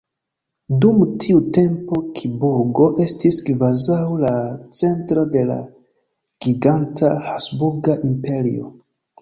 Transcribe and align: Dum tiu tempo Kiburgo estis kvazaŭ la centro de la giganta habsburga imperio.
Dum 0.83 1.01
tiu 1.23 1.41
tempo 1.57 1.99
Kiburgo 2.19 2.87
estis 3.05 3.37
kvazaŭ 3.51 3.99
la 4.23 4.33
centro 4.79 5.27
de 5.37 5.45
la 5.53 5.61
giganta 6.49 7.13
habsburga 7.29 8.01
imperio. 8.11 8.75